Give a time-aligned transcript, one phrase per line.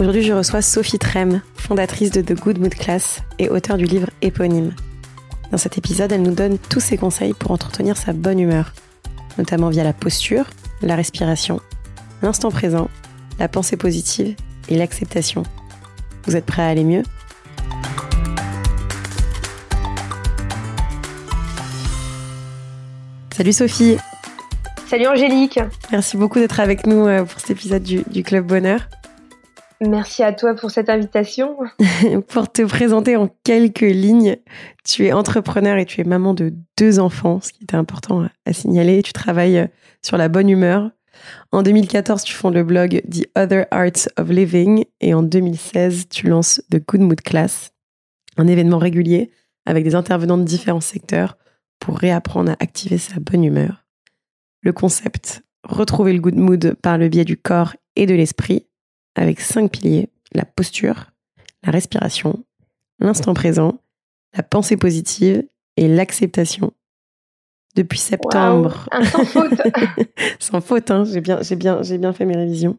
[0.00, 4.08] Aujourd'hui, je reçois Sophie Trem, fondatrice de The Good Mood Class et auteure du livre
[4.22, 4.74] éponyme.
[5.52, 8.72] Dans cet épisode, elle nous donne tous ses conseils pour entretenir sa bonne humeur,
[9.36, 10.46] notamment via la posture,
[10.80, 11.60] la respiration,
[12.22, 12.88] l'instant présent,
[13.38, 14.36] la pensée positive
[14.70, 15.42] et l'acceptation.
[16.24, 17.02] Vous êtes prêts à aller mieux?
[23.36, 23.98] Salut Sophie
[24.88, 25.60] Salut Angélique
[25.92, 28.88] Merci beaucoup d'être avec nous euh, pour cet épisode du, du Club Bonheur.
[29.80, 31.56] Merci à toi pour cette invitation.
[32.28, 34.36] pour te présenter en quelques lignes,
[34.84, 38.52] tu es entrepreneur et tu es maman de deux enfants, ce qui était important à
[38.52, 39.02] signaler.
[39.02, 39.68] Tu travailles
[40.02, 40.90] sur la bonne humeur.
[41.50, 46.28] En 2014, tu fondes le blog The Other Arts of Living et en 2016, tu
[46.28, 47.72] lances The Good Mood Class,
[48.36, 49.30] un événement régulier
[49.66, 51.36] avec des intervenants de différents secteurs
[51.78, 53.86] pour réapprendre à activer sa bonne humeur.
[54.60, 58.66] Le concept, retrouver le good mood par le biais du corps et de l'esprit,
[59.20, 61.10] avec cinq piliers, la posture,
[61.62, 62.42] la respiration,
[63.00, 63.78] l'instant présent,
[64.34, 65.44] la pensée positive
[65.76, 66.72] et l'acceptation.
[67.76, 68.88] Depuis septembre.
[69.12, 69.60] sans faute.
[70.40, 72.78] sans faute, hein, j'ai bien, j'ai bien, j'ai bien fait mes révisions.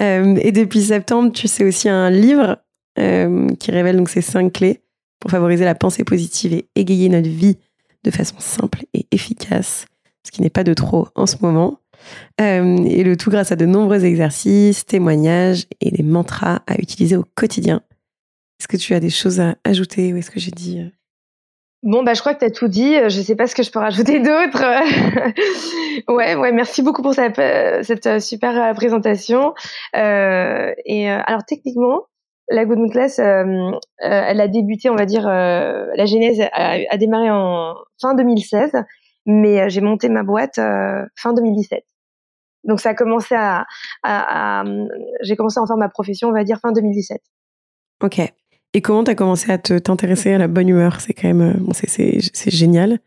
[0.00, 2.58] Euh, et depuis septembre, tu sais aussi un livre
[2.98, 4.82] euh, qui révèle donc ces cinq clés
[5.18, 7.56] pour favoriser la pensée positive et égayer notre vie
[8.04, 9.86] de façon simple et efficace,
[10.24, 11.80] ce qui n'est pas de trop en ce moment.
[12.40, 17.16] Euh, et le tout grâce à de nombreux exercices, témoignages et des mantras à utiliser
[17.16, 17.82] au quotidien.
[18.58, 20.88] Est-ce que tu as des choses à ajouter ou est-ce que j'ai dit euh?
[21.82, 22.94] Bon, bah, je crois que tu as tout dit.
[22.94, 24.62] Je ne sais pas ce que je peux rajouter d'autre.
[26.12, 27.40] ouais, ouais, merci beaucoup pour cette,
[27.84, 29.54] cette super présentation.
[29.96, 32.02] Euh, et alors, techniquement,
[32.50, 37.76] la Good Mood Class, elle a débuté, on va dire, la genèse a, démarré en
[38.00, 38.72] fin 2016,
[39.24, 41.84] mais j'ai monté ma boîte fin 2017.
[42.64, 43.66] Donc ça a commencé à,
[44.02, 44.64] à,
[45.22, 47.20] j'ai commencé à en faire ma profession, on va dire fin 2017.
[48.02, 48.20] Ok.
[48.72, 51.00] Et comment tu as commencé à te t'intéresser à la bonne humeur?
[51.00, 53.00] C'est quand même, euh, bon, c'est génial,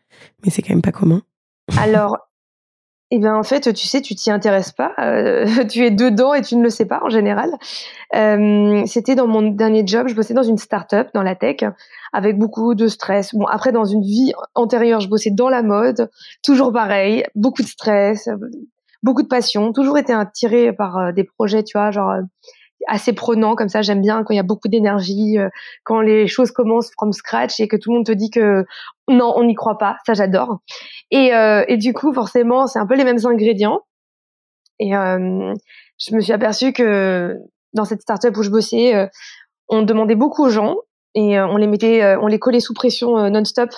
[0.44, 1.22] mais c'est quand même pas commun.
[1.80, 2.18] Alors,
[3.16, 4.91] eh bien, en fait, tu sais, tu t'y intéresses pas.
[5.00, 7.50] Euh, tu es dedans et tu ne le sais pas en général.
[8.16, 10.08] Euh, C'était dans mon dernier job.
[10.08, 11.58] Je bossais dans une start-up, dans la tech,
[12.12, 13.34] avec beaucoup de stress.
[13.34, 16.09] Bon, après, dans une vie antérieure, je bossais dans la mode.
[16.44, 18.28] Toujours pareil, beaucoup de stress,
[19.03, 22.22] beaucoup de passion, toujours été attirée par euh, des projets, tu vois, genre euh,
[22.88, 23.81] assez prenants comme ça.
[23.81, 25.50] J'aime bien quand il y a beaucoup d'énergie, euh,
[25.84, 28.66] quand les choses commencent from scratch et que tout le monde te dit que
[29.09, 29.97] non, on n'y croit pas.
[30.06, 30.59] Ça, j'adore.
[31.12, 31.31] Et,
[31.68, 33.81] et du coup, forcément, c'est un peu les mêmes ingrédients.
[34.80, 37.38] Et je me suis aperçue que
[37.74, 39.09] dans cette startup où je bossais,
[39.68, 40.78] on demandait beaucoup aux gens
[41.16, 43.70] et on les mettait, on les collait sous pression non-stop.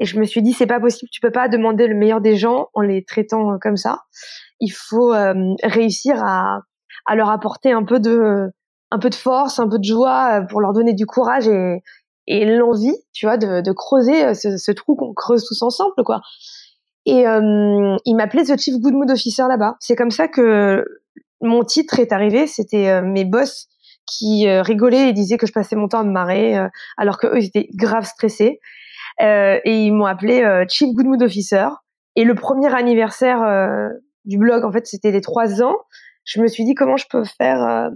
[0.00, 2.36] Et je me suis dit, c'est pas possible, tu peux pas demander le meilleur des
[2.36, 4.00] gens en les traitant comme ça
[4.60, 6.60] il faut euh, réussir à,
[7.06, 8.50] à leur apporter un peu de
[8.90, 11.82] un peu de force, un peu de joie euh, pour leur donner du courage et,
[12.28, 15.94] et l'envie, tu vois, de, de creuser euh, ce, ce trou qu'on creuse tous ensemble,
[16.04, 16.20] quoi.
[17.04, 19.76] Et euh, il m'appelait The Chief Good Mood Officer là-bas.
[19.80, 20.84] C'est comme ça que
[21.42, 22.46] mon titre est arrivé.
[22.46, 23.66] C'était mes boss
[24.06, 26.56] qui rigolaient et disaient que je passais mon temps à me marrer,
[26.96, 28.58] alors que eux ils étaient grave stressés.
[29.20, 31.68] Et ils m'ont appelé Chief Good Mood Officer.
[32.16, 33.90] Et le premier anniversaire
[34.24, 35.76] du blog, en fait, c'était les trois ans.
[36.24, 37.62] Je me suis dit comment je peux faire.
[37.62, 37.90] Euh,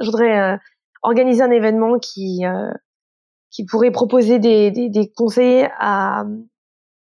[0.00, 0.56] je voudrais euh,
[1.02, 2.70] organiser un événement qui euh,
[3.50, 6.24] qui pourrait proposer des, des, des, conseils à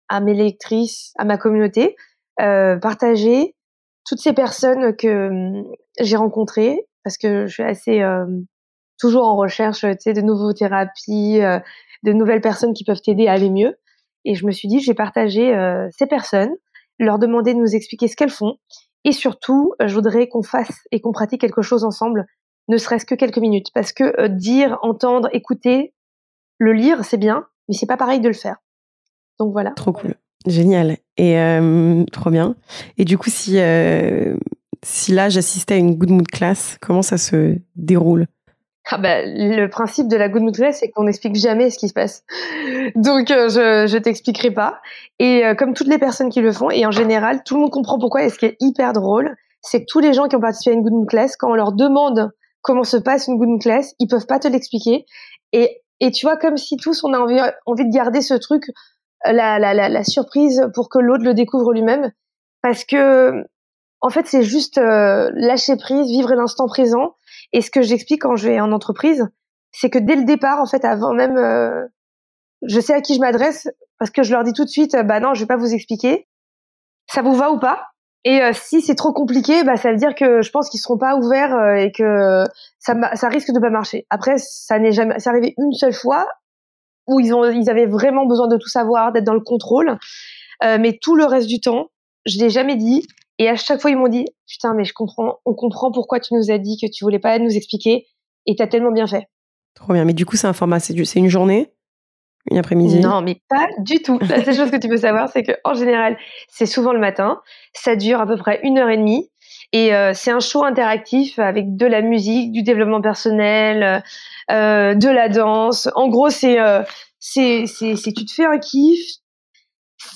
[0.10, 1.98] à mes lectrices, à ma communauté,
[2.38, 3.56] partager
[4.06, 5.52] toutes ces personnes que
[6.00, 8.02] j'ai rencontrées parce que je suis assez
[8.98, 11.42] toujours en recherche, tu sais, de nouveaux thérapies,
[12.04, 13.76] de nouvelles personnes qui peuvent t'aider à aller mieux.
[14.26, 15.54] Et je me suis dit, j'ai partagé
[15.98, 16.54] ces personnes
[17.00, 18.58] leur demander de nous expliquer ce qu'elles font.
[19.04, 22.26] Et surtout, je voudrais qu'on fasse et qu'on pratique quelque chose ensemble,
[22.68, 23.68] ne serait-ce que quelques minutes.
[23.74, 25.94] Parce que euh, dire, entendre, écouter,
[26.58, 28.58] le lire, c'est bien, mais c'est pas pareil de le faire.
[29.40, 29.72] Donc voilà.
[29.72, 30.16] Trop cool.
[30.46, 30.98] Génial.
[31.18, 32.56] Et euh, trop bien.
[32.98, 34.36] Et du coup, si, euh,
[34.84, 38.28] si là j'assistais à une good mood class, comment ça se déroule?
[38.90, 41.88] Ah bah, le principe de la good mood class, c'est qu'on n'explique jamais ce qui
[41.88, 42.24] se passe.
[42.96, 44.80] Donc, euh, je, je t'expliquerai pas.
[45.20, 47.72] Et euh, comme toutes les personnes qui le font, et en général, tout le monde
[47.72, 48.24] comprend pourquoi.
[48.24, 50.74] Et ce qui est hyper drôle, c'est que tous les gens qui ont participé à
[50.74, 52.32] une good class, quand on leur demande
[52.62, 55.06] comment se passe une good class, ils peuvent pas te l'expliquer.
[55.54, 58.64] Et Et tu vois, comme si tous on a envie, envie de garder ce truc,
[59.26, 62.12] la, la, la, la surprise pour que l'autre le découvre lui-même.
[62.62, 63.44] Parce que,
[64.02, 67.16] en fait, c'est juste euh, lâcher prise, vivre l'instant présent.
[67.54, 69.28] Et ce que j'explique quand je vais en entreprise,
[69.72, 71.86] c'est que dès le départ, en fait, avant même, euh,
[72.64, 73.68] je sais à qui je m'adresse
[74.00, 76.28] parce que je leur dis tout de suite, bah non, je vais pas vous expliquer.
[77.08, 77.88] Ça vous va ou pas?
[78.24, 80.98] Et euh, si c'est trop compliqué, bah ça veut dire que je pense qu'ils seront
[80.98, 82.44] pas ouverts euh, et que
[82.80, 84.06] ça, ça risque de pas marcher.
[84.10, 86.28] Après, ça n'est jamais, c'est arrivé une seule fois
[87.08, 89.98] où ils ont, ils avaient vraiment besoin de tout savoir, d'être dans le contrôle.
[90.62, 91.88] mais tout le reste du temps,
[92.26, 93.08] je l'ai jamais dit.
[93.40, 96.34] Et à chaque fois, ils m'ont dit, putain, mais je comprends, on comprend pourquoi tu
[96.34, 98.08] nous as dit que tu voulais pas nous expliquer
[98.46, 99.28] et t'as tellement bien fait.
[99.76, 100.06] Trop bien.
[100.06, 101.72] Mais du coup, c'est un format, c'est une journée
[102.50, 103.00] une après-midi?
[103.00, 104.20] Non, mais pas du tout.
[104.22, 106.18] La seule chose que tu peux savoir, c'est que en général,
[106.48, 107.42] c'est souvent le matin.
[107.74, 109.30] Ça dure à peu près une heure et demie.
[109.74, 114.04] Et euh, c'est un show interactif avec de la musique, du développement personnel,
[114.50, 115.90] euh, de la danse.
[115.96, 116.84] En gros, c'est euh,
[117.20, 119.00] c'est c'est tu te fais un kiff.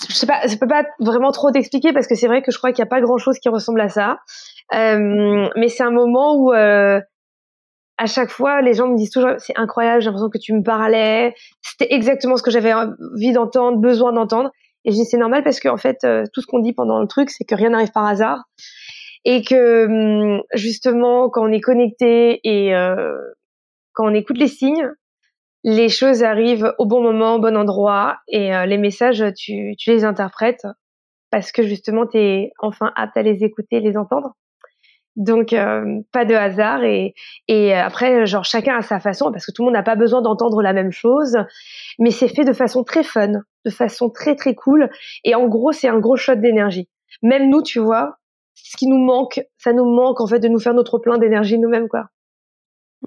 [0.10, 2.57] Je sais pas, je peux pas vraiment trop t'expliquer parce que c'est vrai que je
[2.57, 4.19] crois qu'il y a pas grand chose qui ressemble à ça.
[4.74, 7.00] Euh, mais c'est un moment où euh,
[7.98, 10.63] à chaque fois, les gens me disent toujours, c'est incroyable, j'ai l'impression que tu me
[10.63, 11.36] parlais.
[11.62, 14.51] C'était exactement ce que j'avais envie d'entendre, besoin d'entendre.
[14.86, 17.07] Et je dis, c'est normal parce qu'en fait, euh, tout ce qu'on dit pendant le
[17.07, 18.44] truc, c'est que rien n'arrive par hasard.
[19.24, 23.16] Et que, hum, justement, quand on est connecté et euh,
[23.94, 24.89] quand on écoute les signes,
[25.63, 28.18] les choses arrivent au bon moment, au bon endroit.
[28.28, 30.66] Et euh, les messages, tu, tu les interprètes
[31.31, 34.36] parce que justement, tu es enfin apte à les écouter, les entendre.
[35.18, 37.13] Donc euh, pas de hasard et
[37.50, 40.22] et après genre chacun a sa façon parce que tout le monde n'a pas besoin
[40.22, 41.38] d'entendre la même chose,
[42.00, 44.90] mais c'est fait de façon très fun, de façon très très cool
[45.25, 46.88] et en gros c'est un gros shot d'énergie.
[47.24, 48.19] Même nous tu vois,
[48.54, 51.60] ce qui nous manque, ça nous manque en fait de nous faire notre plein d'énergie
[51.60, 52.06] nous-mêmes quoi.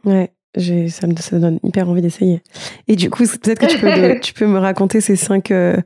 [0.04, 0.30] Ouais.
[0.56, 2.40] Ça me, ça donne hyper envie d'essayer.
[2.86, 5.76] Et du coup, peut-être que tu peux, tu peux me raconter ces cinq euh,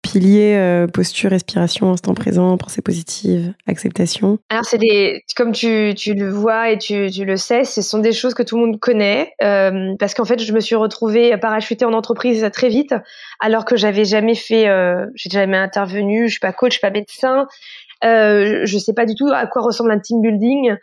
[0.00, 6.14] piliers euh, posture, respiration, instant présent, pensée positive, acceptation Alors c'est des, comme tu, tu,
[6.14, 8.80] le vois et tu, tu, le sais, ce sont des choses que tout le monde
[8.80, 12.94] connaît euh, parce qu'en fait je me suis retrouvée parachutée en entreprise très vite
[13.40, 14.66] alors que j'avais jamais fait,
[15.14, 17.46] j'ai jamais intervenu, je suis pas coach, je suis pas médecin,
[18.02, 20.76] je sais pas du tout à quoi ressemble un team building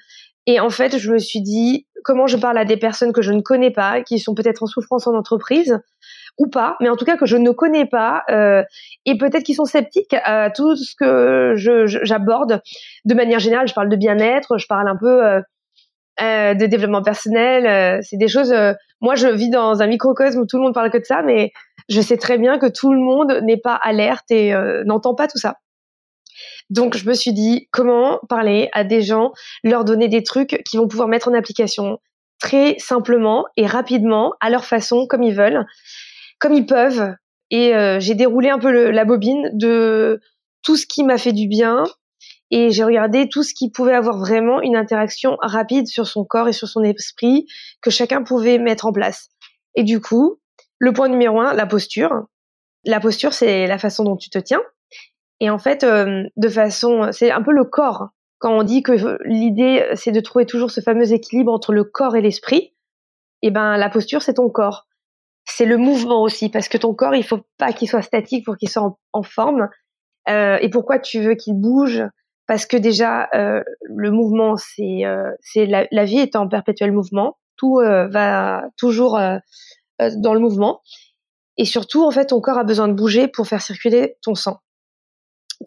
[0.47, 3.31] et en fait je me suis dit comment je parle à des personnes que je
[3.31, 5.79] ne connais pas, qui sont peut-être en souffrance en entreprise
[6.37, 8.63] ou pas, mais en tout cas que je ne connais pas, euh,
[9.05, 11.53] et peut-être qu'ils sont sceptiques à tout ce que
[12.03, 12.61] j'aborde
[13.05, 13.67] de manière générale.
[13.67, 15.41] Je parle de bien-être, je parle un peu euh,
[16.21, 17.65] euh, de développement personnel.
[17.65, 18.51] Euh, c'est des choses.
[18.51, 21.23] Euh, moi, je vis dans un microcosme où tout le monde parle que de ça,
[21.23, 21.51] mais
[21.89, 24.53] je sais très bien que tout le monde n'est pas alerte et
[24.85, 25.55] n'entend pas tout ça.
[26.69, 29.31] Donc, je me suis dit comment parler à des gens,
[29.63, 31.99] leur donner des trucs qui vont pouvoir mettre en application
[32.39, 35.65] très simplement et rapidement, à leur façon, comme ils veulent
[36.43, 37.15] comme ils peuvent.
[37.51, 40.19] Et euh, j'ai déroulé un peu la bobine de
[40.61, 41.85] tout ce qui m'a fait du bien.
[42.51, 46.49] Et j'ai regardé tout ce qui pouvait avoir vraiment une interaction rapide sur son corps
[46.49, 47.47] et sur son esprit
[47.81, 49.29] que chacun pouvait mettre en place.
[49.75, 50.39] Et du coup,
[50.79, 52.25] le point numéro un, la posture.
[52.85, 54.61] La posture, c'est la façon dont tu te tiens.
[55.39, 58.09] Et en fait, euh, de façon, c'est un peu le corps.
[58.39, 62.15] Quand on dit que l'idée, c'est de trouver toujours ce fameux équilibre entre le corps
[62.15, 62.73] et l'esprit,
[63.41, 64.87] et eh ben la posture, c'est ton corps
[65.45, 68.57] c'est le mouvement aussi, parce que ton corps, il faut pas qu'il soit statique pour
[68.57, 69.69] qu'il soit en, forme.
[70.29, 72.03] Euh, et pourquoi tu veux qu'il bouge?
[72.47, 76.91] Parce que déjà, euh, le mouvement, c'est euh, c'est la, la, vie est en perpétuel
[76.91, 77.37] mouvement.
[77.57, 79.37] Tout euh, va toujours euh,
[80.01, 80.81] euh, dans le mouvement.
[81.57, 84.59] Et surtout, en fait, ton corps a besoin de bouger pour faire circuler ton sang.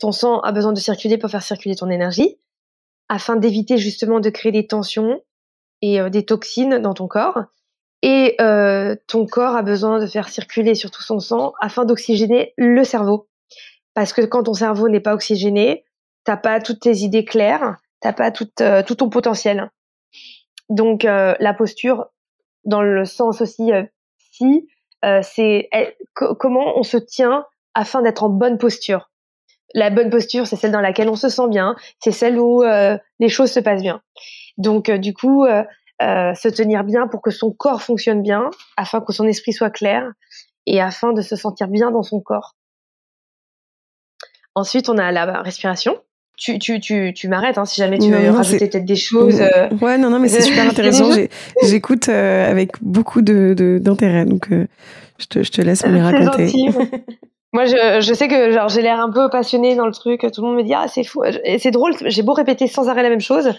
[0.00, 2.38] Ton sang a besoin de circuler pour faire circuler ton énergie,
[3.08, 5.20] afin d'éviter justement de créer des tensions
[5.82, 7.44] et des toxines dans ton corps.
[8.02, 12.84] Et euh, ton corps a besoin de faire circuler surtout son sang afin d'oxygéner le
[12.84, 13.28] cerveau.
[13.94, 15.84] Parce que quand ton cerveau n'est pas oxygéné,
[16.24, 19.70] t'as pas toutes tes idées claires, t'as pas tout, euh, ton potentiel.
[20.68, 22.06] Donc euh, la posture,
[22.64, 23.70] dans le sens aussi
[24.18, 24.68] si,
[25.22, 25.70] c'est
[26.14, 29.10] comment on se tient afin d'être en bonne posture.
[29.74, 33.28] La bonne posture, c'est celle dans laquelle on se sent bien, c'est celle où les
[33.28, 34.00] choses se passent bien.
[34.58, 35.44] Donc du coup,
[36.02, 39.70] euh, se tenir bien pour que son corps fonctionne bien, afin que son esprit soit
[39.70, 40.12] clair
[40.66, 42.54] et afin de se sentir bien dans son corps.
[44.54, 45.96] Ensuite, on a la respiration.
[46.36, 49.40] Tu, tu, tu, tu m'arrêtes hein, si jamais tu veux rajouter peut-être des choses.
[49.40, 49.70] Euh.
[49.80, 51.10] Ouais, non, non, mais c'est super intéressant.
[51.62, 56.52] J'écoute euh, avec beaucoup de d'intérêt, donc je, te, je te laisse me les raconter.
[57.52, 60.20] Moi, je, je sais que genre j'ai l'air un peu passionnée dans le truc.
[60.32, 61.22] Tout le monde me dit ah c'est fou.
[61.58, 61.94] C'est drôle.
[62.04, 63.54] J'ai beau répéter sans arrêt la même chose,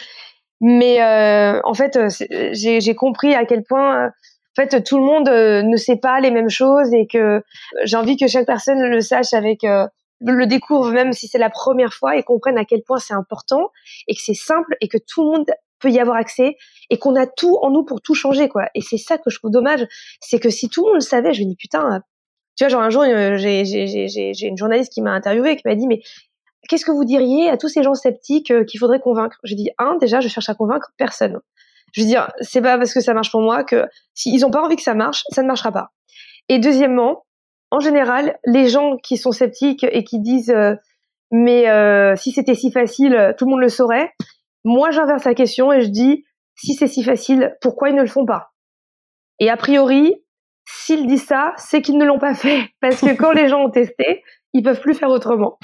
[0.61, 2.09] mais euh, en fait, euh,
[2.53, 4.09] j'ai compris à quel point, euh,
[4.55, 7.43] fait, tout le monde ne sait pas les mêmes choses et que
[7.83, 11.93] j'ai envie que chaque personne le sache avec le découvre même si c'est la première
[11.93, 13.69] fois et comprenne à quel point c'est important
[14.07, 15.45] et que c'est simple et que tout le monde
[15.79, 16.57] peut y avoir accès
[16.89, 18.67] et qu'on a tout en nous pour tout changer quoi.
[18.73, 19.85] Et c'est ça que je trouve dommage,
[20.21, 22.01] c'est que si tout le monde le savait, je me dis putain,
[22.57, 25.87] tu vois genre un jour euh, j'ai une journaliste qui m'a interviewé qui m'a dit
[25.87, 26.01] mais
[26.67, 29.37] qu'est-ce que vous diriez à tous ces gens sceptiques euh, qu'il faudrait convaincre?
[29.43, 31.39] J'ai dit un déjà je cherche à convaincre personne.
[31.93, 34.61] Je veux dire c'est pas parce que ça marche pour moi que s'ils ont pas
[34.61, 35.91] envie que ça marche, ça ne marchera pas.
[36.49, 37.25] Et deuxièmement,
[37.71, 40.75] en général, les gens qui sont sceptiques et qui disent euh,
[41.31, 44.11] mais euh, si c'était si facile, tout le monde le saurait.
[44.63, 48.07] Moi, j'inverse la question et je dis si c'est si facile, pourquoi ils ne le
[48.07, 48.51] font pas?
[49.39, 50.15] Et a priori,
[50.67, 53.71] s'ils disent ça, c'est qu'ils ne l'ont pas fait parce que quand les gens ont
[53.71, 55.57] testé, ils peuvent plus faire autrement.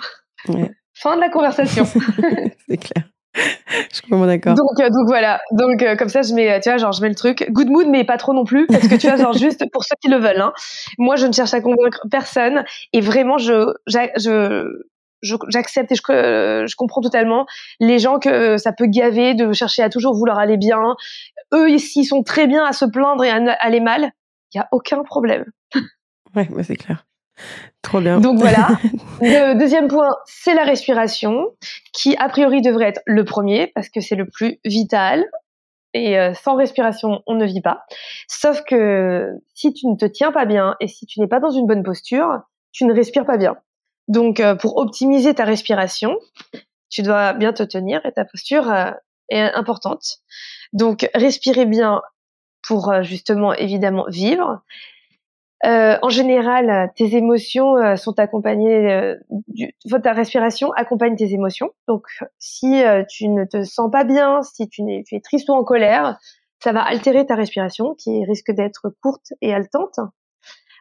[0.96, 1.86] Fin de la conversation.
[2.68, 3.06] c'est clair.
[3.36, 4.54] Je suis vraiment d'accord.
[4.54, 5.42] Donc, euh, donc voilà.
[5.52, 7.88] Donc euh, comme ça, je mets, tu vois, genre je mets le truc good mood,
[7.88, 10.18] mais pas trop non plus, parce que tu vois, genre juste pour ceux qui le
[10.18, 10.42] veulent.
[10.42, 10.54] Hein.
[11.00, 16.68] Moi, je ne cherche à convaincre personne, et vraiment, je, je, j'accepte et je, euh,
[16.68, 17.48] je comprends totalement
[17.80, 20.96] les gens que ça peut gaver de chercher à toujours vouloir aller bien.
[21.56, 24.12] Eux, ici, sont très bien à se plaindre et à aller mal.
[24.54, 25.46] Il y a aucun problème.
[26.36, 27.06] Ouais, c'est clair.
[27.82, 28.20] Trop bien.
[28.20, 28.70] Donc voilà.
[29.22, 31.50] le deuxième point, c'est la respiration,
[31.94, 35.26] qui a priori devrait être le premier parce que c'est le plus vital.
[35.96, 37.86] Et euh, sans respiration, on ne vit pas.
[38.28, 41.52] Sauf que si tu ne te tiens pas bien et si tu n'es pas dans
[41.52, 42.42] une bonne posture,
[42.72, 43.58] tu ne respires pas bien.
[44.08, 46.18] Donc euh, pour optimiser ta respiration,
[46.90, 48.92] tu dois bien te tenir et ta posture euh,
[49.30, 50.20] est importante.
[50.74, 52.02] Donc respirer bien
[52.68, 54.64] pour justement évidemment vivre,
[55.66, 59.16] euh, en général, tes émotions euh, sont accompagnées, euh,
[59.48, 61.72] du, ta respiration accompagne tes émotions.
[61.88, 62.06] Donc,
[62.38, 65.54] si euh, tu ne te sens pas bien, si tu, es, tu es triste ou
[65.54, 66.18] en colère,
[66.62, 70.00] ça va altérer ta respiration, qui risque d'être courte et haletante.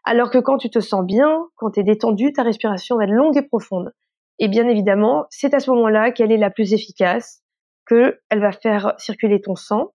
[0.04, 3.10] Alors que quand tu te sens bien, quand tu es détendu, ta respiration va être
[3.10, 3.92] longue et profonde.
[4.40, 7.42] Et bien évidemment, c'est à ce moment-là qu'elle est la plus efficace,
[7.86, 9.92] qu'elle va faire circuler ton sang,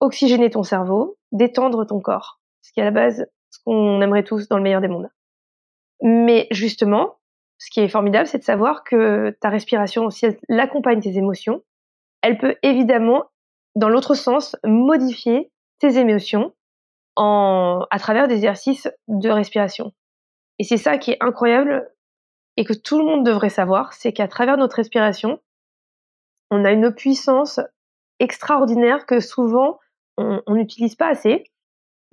[0.00, 2.40] oxygéner ton cerveau, détendre ton corps.
[2.62, 5.08] Ce qui est à la base ce qu'on aimerait tous dans le meilleur des mondes.
[6.02, 7.18] Mais justement,
[7.58, 11.62] ce qui est formidable, c'est de savoir que ta respiration, si elle accompagne tes émotions,
[12.22, 13.24] elle peut évidemment,
[13.76, 16.52] dans l'autre sens, modifier tes émotions
[17.16, 19.92] en, à travers des exercices de respiration.
[20.58, 21.90] Et c'est ça qui est incroyable
[22.56, 25.40] et que tout le monde devrait savoir, c'est qu'à travers notre respiration,
[26.50, 27.60] on a une puissance
[28.20, 29.78] extraordinaire que souvent
[30.16, 31.44] on n'utilise pas assez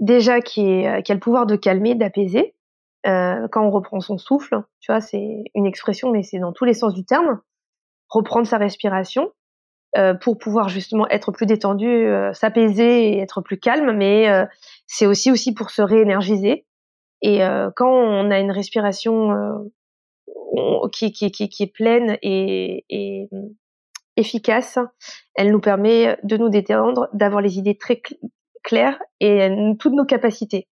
[0.02, 2.56] déjà qui, est, euh, qui a le pouvoir de calmer, d'apaiser.
[3.08, 6.66] Euh, quand on reprend son souffle, tu vois, c'est une expression, mais c'est dans tous
[6.66, 7.40] les sens du terme.
[8.10, 9.32] Reprendre sa respiration
[9.98, 14.46] euh, pour pouvoir justement être plus détendu, euh, s'apaiser et être plus calme, mais euh,
[14.86, 16.66] c'est aussi aussi pour se réénergiser.
[17.24, 17.42] Et
[17.76, 19.30] quand on a une respiration
[20.92, 23.30] qui, qui, qui, qui, est pleine et, et
[24.18, 24.78] efficace,
[25.36, 28.02] elle nous permet de nous détendre, d'avoir les idées très
[28.64, 29.50] clair et
[29.80, 30.68] toutes nos capacités.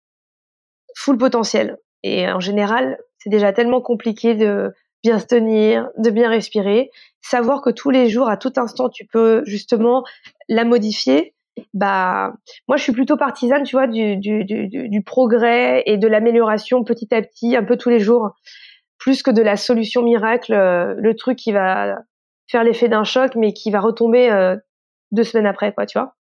[0.97, 1.79] Full potentiel.
[2.03, 6.91] Et en général, c'est déjà tellement compliqué de bien se tenir, de bien respirer.
[7.21, 10.05] Savoir que tous les jours, à tout instant, tu peux justement
[10.49, 11.35] la modifier.
[11.75, 12.35] Bah,
[12.69, 16.85] moi, je suis plutôt partisane, tu vois, du, du, du, du progrès et de l'amélioration
[16.85, 18.31] petit à petit, un peu tous les jours,
[18.99, 21.99] plus que de la solution miracle, euh, le truc qui va
[22.49, 24.57] faire l'effet d'un choc, mais qui va retomber euh,
[25.11, 26.15] deux semaines après, quoi, tu vois.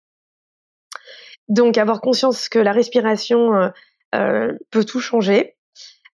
[1.48, 3.68] Donc avoir conscience que la respiration euh,
[4.14, 5.54] euh, peut tout changer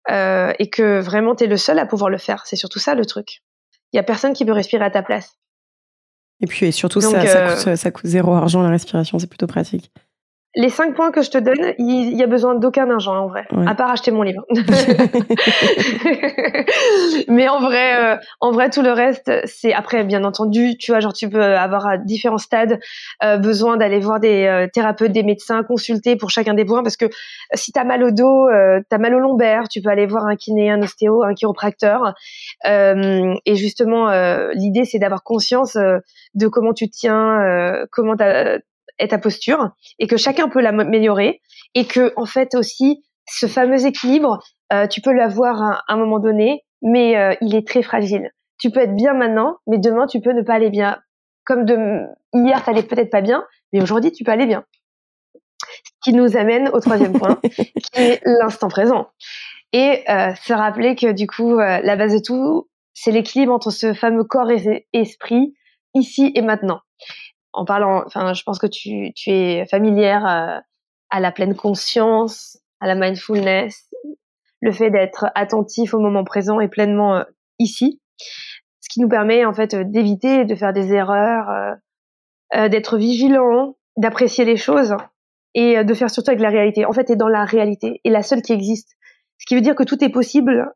[0.09, 2.45] et que vraiment tu es le seul à pouvoir le faire.
[2.45, 3.41] C'est surtout ça le truc.
[3.93, 5.37] Il y a personne qui peut respirer à ta place.
[6.41, 9.47] Et puis et surtout ça, ça, coûte, ça coûte zéro argent la respiration, c'est plutôt
[9.47, 9.91] pratique
[10.55, 13.45] les cinq points que je te donne, il y a besoin d'aucun argent en vrai,
[13.65, 14.45] à part acheter mon livre.
[17.27, 20.99] Mais en vrai, euh, en vrai, tout le reste, c'est après, bien entendu, tu vois,
[20.99, 22.79] genre tu peux avoir à différents stades
[23.23, 26.97] euh, besoin d'aller voir des euh, thérapeutes, des médecins, consulter pour chacun des points, parce
[26.97, 27.05] que
[27.53, 28.47] si t'as mal au dos,
[28.89, 32.13] t'as mal au lombaire, tu peux aller voir un kiné, un ostéo, un chiropracteur.
[32.65, 34.09] et justement,
[34.53, 38.59] l'idée, c'est d'avoir conscience de comment tu tiens, comment t'as
[38.99, 39.69] est ta posture
[39.99, 41.41] et que chacun peut l'améliorer
[41.75, 44.39] et que en fait aussi ce fameux équilibre,
[44.71, 48.29] euh, tu peux l'avoir à, un moment donné, mais euh, il est très fragile.
[48.59, 50.97] Tu peux être bien maintenant, mais demain tu peux ne pas aller bien.
[51.45, 51.77] Comme de
[52.33, 54.63] hier t'allais peut-être pas bien, mais aujourd'hui tu peux aller bien.
[55.33, 59.07] Ce qui nous amène au troisième point, qui est l'instant présent.
[59.71, 63.93] Et euh, se rappeler que du coup la base de tout, c'est l'équilibre entre ce
[63.93, 65.55] fameux corps et esprit
[65.95, 66.79] ici et maintenant
[67.53, 70.59] en parlant, enfin, je pense que tu, tu es familière euh,
[71.09, 73.89] à la pleine conscience, à la mindfulness,
[74.63, 77.23] le fait d'être attentif au moment présent et pleinement euh,
[77.59, 78.01] ici,
[78.79, 81.75] ce qui nous permet en fait d'éviter de faire des erreurs, euh,
[82.55, 84.95] euh, d'être vigilant, d'apprécier les choses
[85.53, 86.85] et de faire surtout avec la réalité.
[86.85, 88.95] En fait, est dans la réalité et la seule qui existe.
[89.37, 90.71] Ce qui veut dire que tout est possible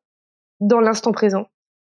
[0.60, 1.46] dans l'instant présent,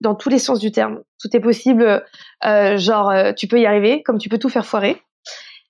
[0.03, 1.01] dans tous les sens du terme.
[1.19, 2.03] Tout est possible,
[2.43, 5.01] genre tu peux y arriver, comme tu peux tout faire foirer.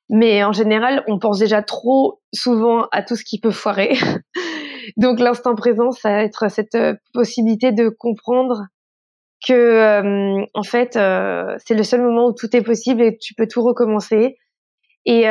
[0.10, 3.94] Mais en général, on pense déjà trop souvent à tout ce qui peut foirer.
[4.98, 8.68] Donc l'instant présent, ça va être cette euh, possibilité de comprendre
[9.46, 13.34] que euh, en fait, euh, c'est le seul moment où tout est possible et tu
[13.34, 14.38] peux tout recommencer.
[15.06, 15.26] Et,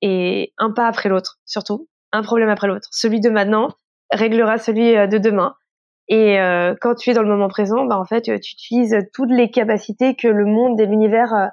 [0.00, 2.88] et un pas après l'autre, surtout, un problème après l'autre.
[2.90, 3.68] Celui de maintenant
[4.10, 5.56] réglera celui de demain.
[6.08, 6.38] Et
[6.80, 10.16] quand tu es dans le moment présent, bah en fait, tu utilises toutes les capacités
[10.16, 11.50] que le monde et l'univers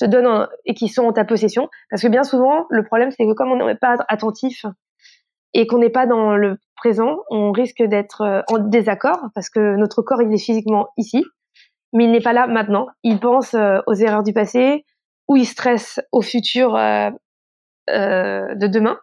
[0.00, 1.68] te donnent et qui sont en ta possession.
[1.90, 4.64] Parce que bien souvent, le problème, c'est que comme on n'est pas attentif
[5.52, 9.76] et qu'on n'est pas dans le présent, on risque d'être euh, en désaccord parce que
[9.76, 11.24] notre corps, il est physiquement ici,
[11.92, 12.86] mais il n'est pas là maintenant.
[13.02, 14.84] Il pense euh, aux erreurs du passé
[15.28, 17.10] ou il stresse au futur euh,
[17.88, 18.98] de demain.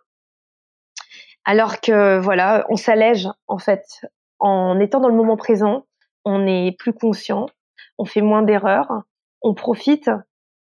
[1.46, 3.84] Alors que voilà, on s'allège en fait
[4.40, 5.86] en étant dans le moment présent,
[6.26, 7.48] on est plus conscient,
[7.98, 9.04] on fait moins d'erreurs,
[9.42, 10.10] on profite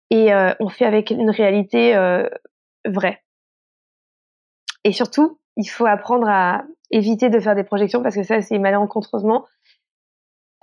[0.09, 1.95] et on fait avec une réalité
[2.85, 3.23] vraie.
[4.83, 8.59] Et surtout, il faut apprendre à éviter de faire des projections parce que ça, c'est
[8.59, 9.45] malencontreusement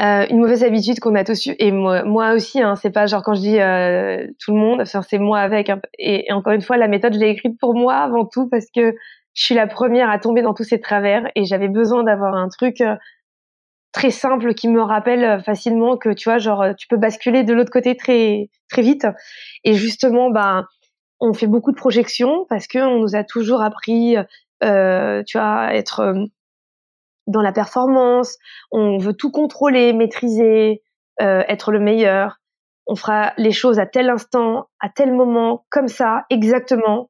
[0.01, 1.55] euh, une mauvaise habitude qu'on a tous eu.
[1.59, 5.19] Et moi, aussi, hein, c'est pas genre quand je dis euh, tout le monde, c'est
[5.19, 5.69] moi avec.
[5.69, 5.81] Hein.
[5.99, 8.95] Et, encore une fois, la méthode, je l'ai écrite pour moi avant tout parce que
[9.35, 12.49] je suis la première à tomber dans tous ces travers et j'avais besoin d'avoir un
[12.49, 12.97] truc euh,
[13.93, 17.55] très simple qui me rappelle euh, facilement que tu vois, genre, tu peux basculer de
[17.55, 19.07] l'autre côté très très vite.
[19.65, 20.67] Et justement, bah,
[21.21, 24.17] on fait beaucoup de projections parce que on nous a toujours appris
[24.63, 26.25] euh, tu vois, être euh,
[27.27, 28.37] dans la performance,
[28.71, 30.83] on veut tout contrôler, maîtriser,
[31.23, 32.41] euh, être le meilleur.
[32.87, 37.10] On fera les choses à tel instant, à tel moment, comme ça, exactement.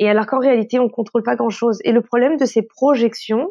[0.00, 1.78] Et alors qu'en réalité, on contrôle pas grand-chose.
[1.84, 3.50] Et le problème de ces projections,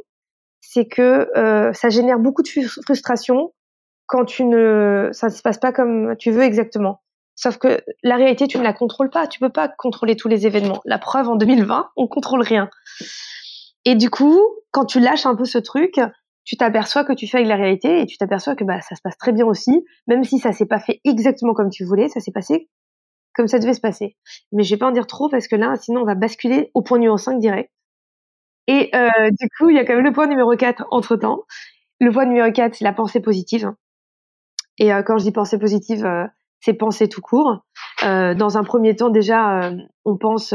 [0.59, 2.49] c'est que euh, ça génère beaucoup de
[2.85, 3.53] frustration
[4.07, 7.01] quand tu ne, ça ne se passe pas comme tu veux exactement.
[7.35, 9.27] Sauf que la réalité, tu ne la contrôles pas.
[9.27, 10.81] Tu peux pas contrôler tous les événements.
[10.85, 12.67] La preuve, en 2020, on contrôle rien.
[13.85, 15.99] Et du coup, quand tu lâches un peu ce truc,
[16.43, 19.01] tu t'aperçois que tu fais avec la réalité et tu t'aperçois que bah, ça se
[19.03, 22.19] passe très bien aussi, même si ça s'est pas fait exactement comme tu voulais, ça
[22.19, 22.67] s'est passé
[23.39, 24.17] comme ça devait se passer.
[24.52, 26.82] Mais je vais pas en dire trop parce que là, sinon on va basculer au
[26.82, 27.71] point numéro 5 direct.
[28.67, 31.43] Et euh, du coup, il y a quand même le point numéro 4 entre-temps.
[32.02, 33.71] Le point numéro 4, c'est la pensée positive.
[34.78, 36.25] Et euh, quand je dis pensée positive, euh,
[36.60, 37.63] c'est penser tout court.
[38.02, 39.71] Dans un premier temps, déjà,
[40.04, 40.54] on pense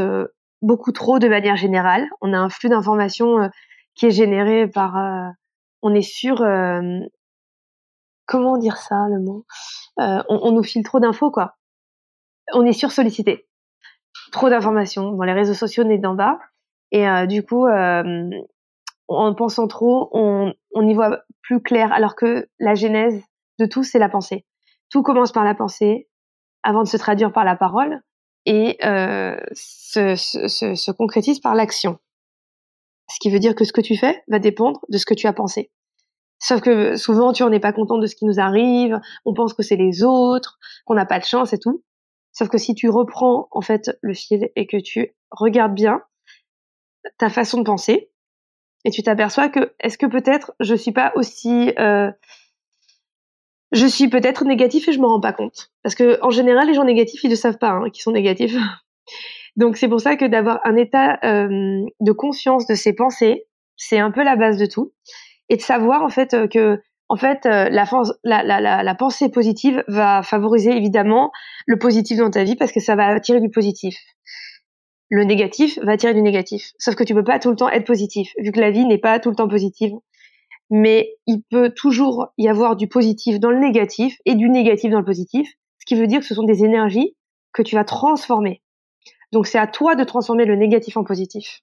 [0.60, 2.06] beaucoup trop de manière générale.
[2.20, 3.50] On a un flux d'informations
[3.94, 4.96] qui est généré par.
[5.80, 6.44] on est sur.
[8.26, 9.46] comment dire ça, le mot?
[9.96, 11.56] On, nous file trop d'infos, quoi.
[12.54, 13.46] On est sur sollicité.
[14.32, 15.12] Trop d'informations.
[15.12, 16.38] Dans les réseaux sociaux, est d'en bas.
[16.92, 17.66] Et du coup,
[19.08, 21.92] en pensant trop, on, y voit plus clair.
[21.92, 23.22] Alors que la genèse
[23.58, 24.44] de tout, c'est la pensée.
[24.90, 26.08] Tout commence par la pensée,
[26.62, 28.00] avant de se traduire par la parole,
[28.46, 31.98] et euh, se, se, se, concrétise par l'action.
[33.10, 35.26] Ce qui veut dire que ce que tu fais va dépendre de ce que tu
[35.26, 35.70] as pensé.
[36.38, 39.54] Sauf que souvent, tu en es pas content de ce qui nous arrive, on pense
[39.54, 41.82] que c'est les autres, qu'on n'a pas de chance et tout.
[42.34, 46.02] Sauf que si tu reprends en fait le fil et que tu regardes bien
[47.16, 48.10] ta façon de penser,
[48.84, 52.10] et tu t'aperçois que est-ce que peut-être je suis pas aussi euh,
[53.72, 55.72] je suis peut-être négatif et je me rends pas compte.
[55.82, 58.56] Parce que en général, les gens négatifs, ils ne savent pas hein, qu'ils sont négatifs.
[59.56, 63.98] Donc c'est pour ça que d'avoir un état euh, de conscience de ses pensées, c'est
[63.98, 64.92] un peu la base de tout,
[65.48, 67.84] et de savoir en fait euh, que en fait euh, la,
[68.24, 71.30] la, la, la, pensée positive va favoriser évidemment
[71.66, 73.96] le positif dans ta vie parce que ça va attirer du positif.
[75.10, 76.72] Le négatif va attirer du négatif.
[76.78, 78.98] Sauf que tu peux pas tout le temps être positif, vu que la vie n'est
[78.98, 79.92] pas tout le temps positive
[80.70, 84.98] mais il peut toujours y avoir du positif dans le négatif et du négatif dans
[84.98, 87.16] le positif, ce qui veut dire que ce sont des énergies
[87.52, 88.62] que tu vas transformer.
[89.32, 91.60] Donc c'est à toi de transformer le négatif en positif.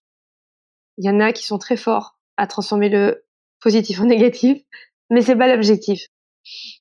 [0.98, 3.26] Il y en a qui sont très forts à transformer le
[3.60, 4.62] positif en négatif,
[5.12, 6.08] mais c'est pas l'objectif.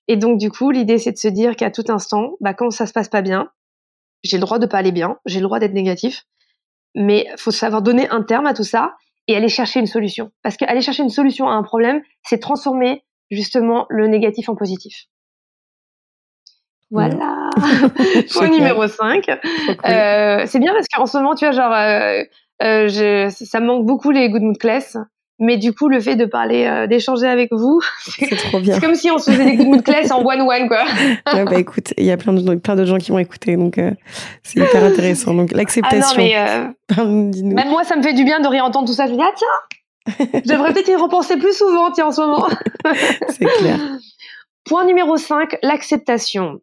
[0.08, 2.86] Et donc du coup, l'idée c'est de se dire qu'à tout instant, bah, quand ça
[2.86, 3.50] se passe pas bien,
[4.22, 6.24] j'ai le droit de pas aller bien, j'ai le droit d'être négatif,
[6.94, 8.94] mais faut savoir donner un terme à tout ça
[9.28, 10.30] et aller chercher une solution.
[10.42, 15.06] Parce qu'aller chercher une solution à un problème, c'est transformer justement le négatif en positif.
[16.90, 17.50] Voilà.
[18.32, 19.28] Point numéro 5.
[19.28, 22.24] Euh, c'est bien parce qu'en ce moment, tu vois, genre, euh,
[22.88, 24.96] je, ça me manque beaucoup les good mood class.
[25.42, 28.74] Mais du coup, le fait de parler, euh, d'échanger avec vous, c'est trop bien.
[28.74, 30.85] C'est comme si on se faisait des good mood class en one one quoi.
[31.35, 33.79] ouais, bah écoute, il y a plein de plein de gens qui vont écouter, donc
[33.79, 33.90] euh,
[34.42, 35.33] c'est hyper intéressant.
[35.33, 36.22] Donc l'acceptation.
[36.22, 39.07] Ah non mais euh, même moi, ça me fait du bien de réentendre tout ça.
[39.07, 42.20] Je me dis ah tiens, je devrais peut-être y repenser plus souvent tiens en ce
[42.20, 42.46] moment.
[43.31, 43.79] c'est clair.
[44.66, 46.61] Point numéro 5, l'acceptation.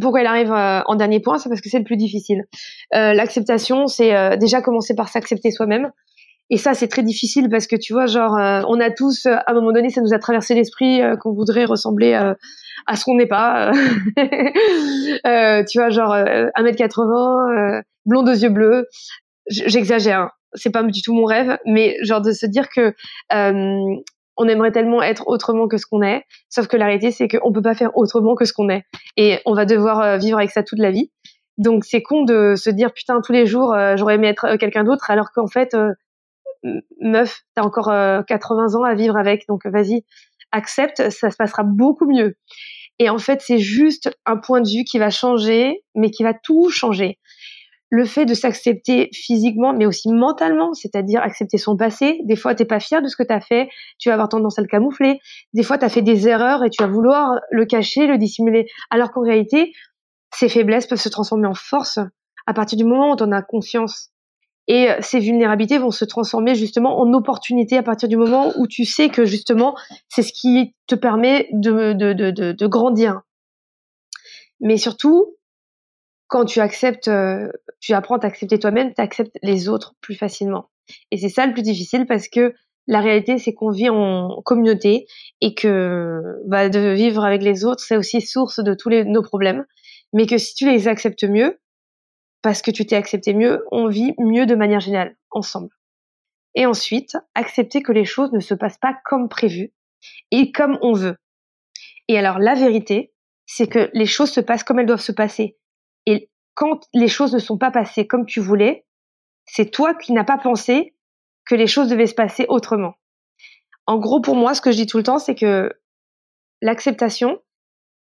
[0.00, 1.38] Pourquoi elle arrive en dernier point?
[1.38, 2.44] C'est parce que c'est le plus difficile.
[2.90, 5.90] l'acceptation, c'est déjà commencer par s'accepter soi-même.
[6.50, 9.42] Et ça, c'est très difficile parce que tu vois, genre, euh, on a tous, à
[9.46, 12.34] un moment donné, ça nous a traversé l'esprit euh, qu'on voudrait ressembler euh,
[12.86, 13.72] à ce qu'on n'est pas.
[14.16, 18.86] tu vois, genre, 1m80, blond aux yeux bleus.
[19.48, 20.30] J'exagère, hein.
[20.52, 22.94] c'est pas du tout mon rêve, mais genre de se dire que
[24.36, 27.52] on aimerait tellement être autrement que ce qu'on est, sauf que la réalité, c'est qu'on
[27.52, 28.82] peut pas faire autrement que ce qu'on est.
[29.16, 31.10] Et on va devoir vivre avec ça toute la vie.
[31.56, 35.10] Donc c'est con de se dire putain tous les jours j'aurais aimé être quelqu'un d'autre
[35.10, 35.76] alors qu'en fait
[37.00, 37.86] meuf, t'as encore
[38.26, 40.04] 80 euh, ans à vivre avec, donc vas-y,
[40.52, 42.36] accepte, ça se passera beaucoup mieux.
[42.98, 46.32] Et en fait, c'est juste un point de vue qui va changer, mais qui va
[46.32, 47.18] tout changer.
[47.90, 52.18] Le fait de s'accepter physiquement, mais aussi mentalement, c'est-à-dire accepter son passé.
[52.24, 54.62] Des fois, t'es pas fier de ce que t'as fait, tu vas avoir tendance à
[54.62, 55.18] le camoufler.
[55.52, 58.66] Des fois, t'as fait des erreurs et tu vas vouloir le cacher, le dissimuler.
[58.90, 59.72] Alors qu'en réalité,
[60.32, 61.98] ces faiblesses peuvent se transformer en force
[62.46, 64.13] à partir du moment où t'en as conscience.
[64.66, 68.66] Et euh, ces vulnérabilités vont se transformer justement en opportunités à partir du moment où
[68.66, 69.76] tu sais que justement
[70.08, 73.22] c'est ce qui te permet de, de, de, de, grandir.
[74.60, 75.36] Mais surtout,
[76.28, 77.48] quand tu acceptes, euh,
[77.80, 80.70] tu apprends à t'accepter toi-même, tu acceptes les autres plus facilement.
[81.10, 82.54] Et c'est ça le plus difficile parce que
[82.86, 85.06] la réalité, c'est qu'on vit en communauté
[85.40, 89.22] et que bah, de vivre avec les autres, c'est aussi source de tous les, nos
[89.22, 89.64] problèmes.
[90.12, 91.58] Mais que si tu les acceptes mieux,
[92.44, 95.70] parce que tu t'es accepté mieux, on vit mieux de manière générale, ensemble.
[96.54, 99.72] Et ensuite, accepter que les choses ne se passent pas comme prévu
[100.30, 101.16] et comme on veut.
[102.06, 103.14] Et alors, la vérité,
[103.46, 105.56] c'est que les choses se passent comme elles doivent se passer.
[106.04, 108.84] Et quand les choses ne sont pas passées comme tu voulais,
[109.46, 110.94] c'est toi qui n'as pas pensé
[111.46, 112.92] que les choses devaient se passer autrement.
[113.86, 115.72] En gros, pour moi, ce que je dis tout le temps, c'est que
[116.60, 117.40] l'acceptation,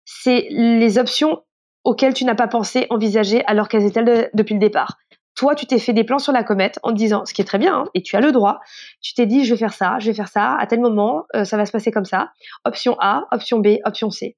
[0.06, 1.44] c'est les options
[1.84, 4.98] auxquelles tu n'as pas pensé, envisagé, alors qu'elles étaient depuis le départ.
[5.36, 7.46] Toi, tu t'es fait des plans sur la comète en te disant, ce qui est
[7.46, 8.60] très bien, hein, et tu as le droit,
[9.02, 11.46] tu t'es dit, je vais faire ça, je vais faire ça, à tel moment, euh,
[11.46, 12.32] ça va se passer comme ça.
[12.66, 14.36] Option A, option B, option C.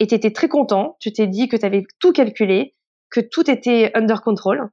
[0.00, 2.74] Et tu étais très content, tu t'es dit que tu avais tout calculé,
[3.10, 4.70] que tout était under control.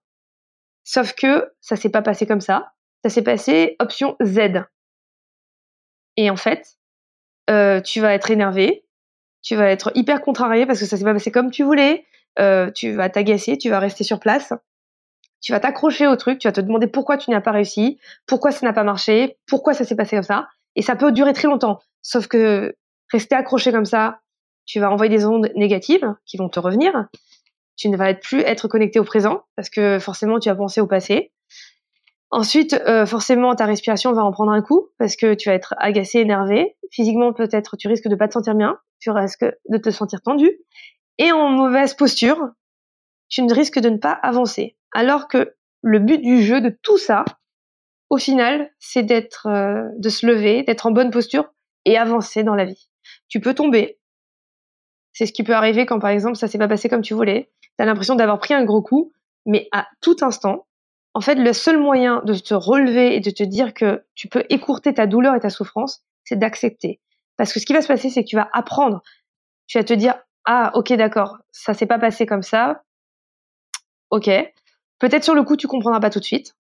[0.83, 2.73] Sauf que ça s'est pas passé comme ça.
[3.03, 4.65] Ça s'est passé option Z.
[6.17, 6.77] Et en fait,
[7.49, 8.84] euh, tu vas être énervé,
[9.45, 12.03] tu vas être hyper contrarié parce que ça s'est pas passé comme tu voulais,
[12.39, 14.53] euh, tu vas t'agacer, tu vas rester sur place,
[15.39, 18.51] tu vas t'accrocher au truc, tu vas te demander pourquoi tu n'as pas réussi, pourquoi
[18.51, 21.47] ça n'a pas marché, pourquoi ça s'est passé comme ça, et ça peut durer très
[21.47, 21.79] longtemps.
[22.01, 22.75] Sauf que
[23.11, 24.19] rester accroché comme ça,
[24.65, 27.05] tu vas envoyer des ondes négatives qui vont te revenir.
[27.77, 30.87] Tu ne vas plus être connecté au présent parce que forcément tu vas penser au
[30.87, 31.31] passé.
[32.31, 35.73] Ensuite, euh, forcément, ta respiration va en prendre un coup parce que tu vas être
[35.77, 36.75] agacé, énervé.
[36.91, 40.51] Physiquement, peut-être, tu risques de pas te sentir bien, tu risques de te sentir tendu.
[41.17, 42.49] Et en mauvaise posture,
[43.29, 44.75] tu ne risques de ne pas avancer.
[44.91, 47.23] Alors que le but du jeu, de tout ça,
[48.09, 51.45] au final, c'est d'être, euh, de se lever, d'être en bonne posture
[51.85, 52.89] et avancer dans la vie.
[53.27, 53.99] Tu peux tomber.
[55.13, 57.51] C'est ce qui peut arriver quand, par exemple, ça s'est pas passé comme tu voulais.
[57.61, 59.13] Tu as l'impression d'avoir pris un gros coup,
[59.45, 60.65] mais à tout instant,
[61.15, 64.43] en fait, le seul moyen de te relever et de te dire que tu peux
[64.49, 66.99] écourter ta douleur et ta souffrance, c'est d'accepter.
[67.37, 69.01] Parce que ce qui va se passer, c'est que tu vas apprendre.
[69.67, 72.83] Tu vas te dire, ah, ok, d'accord, ça s'est pas passé comme ça.
[74.09, 74.29] Ok.
[74.99, 76.53] Peut-être sur le coup, tu comprendras pas tout de suite.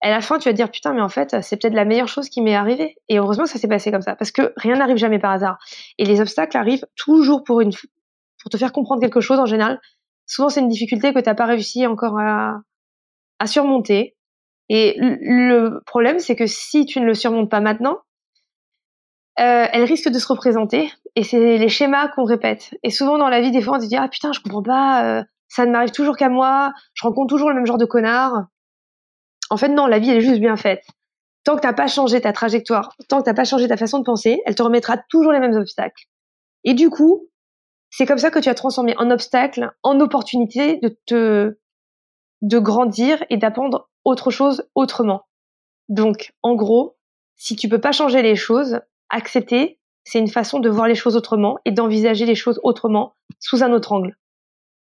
[0.00, 2.08] À la fin, tu vas te dire, putain, mais en fait, c'est peut-être la meilleure
[2.08, 2.96] chose qui m'est arrivée.
[3.08, 4.16] Et heureusement ça s'est passé comme ça.
[4.16, 5.56] Parce que rien n'arrive jamais par hasard.
[5.98, 9.80] Et les obstacles arrivent toujours pour une, pour te faire comprendre quelque chose en général.
[10.26, 12.60] Souvent, c'est une difficulté que tu n'as pas réussi encore à,
[13.38, 14.16] à surmonter.
[14.68, 17.98] Et le problème, c'est que si tu ne le surmontes pas maintenant,
[19.40, 20.90] euh, elle risque de se représenter.
[21.16, 22.74] Et c'est les schémas qu'on répète.
[22.82, 25.04] Et souvent dans la vie, des fois, on se dit ah putain, je comprends pas,
[25.04, 28.46] euh, ça ne m'arrive toujours qu'à moi, je rencontre toujours le même genre de connard.
[29.50, 30.84] En fait, non, la vie elle est juste bien faite.
[31.44, 34.04] Tant que t'as pas changé ta trajectoire, tant que t'as pas changé ta façon de
[34.04, 36.04] penser, elle te remettra toujours les mêmes obstacles.
[36.64, 37.28] Et du coup,
[37.90, 41.56] c'est comme ça que tu as transformé en obstacle en opportunité de te
[42.42, 45.26] de grandir et d'apprendre autre chose autrement.
[45.88, 46.96] Donc, en gros,
[47.36, 51.16] si tu peux pas changer les choses, accepter, c'est une façon de voir les choses
[51.16, 54.16] autrement et d'envisager les choses autrement sous un autre angle.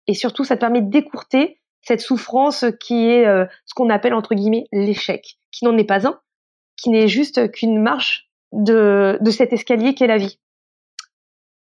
[0.06, 4.34] Et surtout, ça te permet d'écourter cette souffrance qui est euh, ce qu'on appelle entre
[4.34, 6.20] guillemets l'échec, qui n'en est pas un,
[6.76, 10.38] qui n'est juste qu'une marche de, de cet escalier qu'est la vie.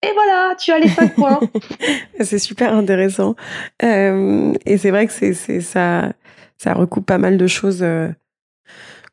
[0.03, 1.41] Et voilà, tu as les cinq points.
[2.21, 3.35] c'est super intéressant.
[3.83, 6.13] Euh, et c'est vrai que c'est, ça,
[6.59, 8.09] ça recoupe pas mal de choses euh,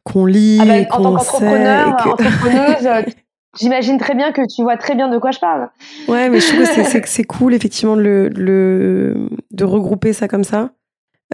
[0.03, 3.05] qu'on lit, ah ben, qu'on en tant qu'entrepreneur, entrepreneuse,
[3.59, 5.69] J'imagine très bien que tu vois très bien de quoi je parle.
[6.07, 10.27] Ouais, mais je trouve que c'est, c'est cool effectivement de, le, le, de regrouper ça
[10.27, 10.71] comme ça.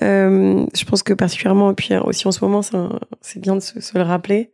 [0.03, 2.61] Euh, je pense que particulièrement, et puis aussi en ce moment,
[3.21, 4.53] c'est bien de se, se, le rappeler.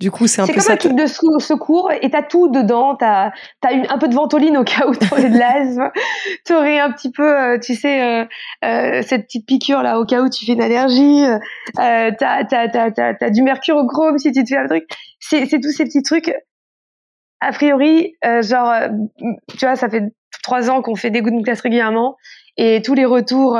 [0.00, 0.74] Du coup, c'est un peu comme ça.
[0.74, 2.94] un truc de secours et t'as tout dedans.
[2.94, 3.32] T'as
[3.62, 5.90] as un peu de ventoline au cas où t'aurais de l'asthme.
[6.44, 8.24] t'aurais un petit peu, euh, tu sais, euh,
[8.64, 11.24] euh, cette petite piqûre là au cas où tu fais une allergie.
[11.24, 14.84] Euh, t'as as, du mercure au chrome si tu te fais un truc.
[15.18, 16.32] C'est tous ces petits trucs.
[17.40, 18.72] A priori, euh, genre,
[19.48, 20.02] tu vois, ça fait
[20.44, 22.16] trois ans qu'on fait des goûts de classe régulièrement
[22.56, 23.58] et tous les retours